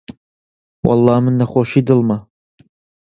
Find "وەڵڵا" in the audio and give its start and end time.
0.87-1.15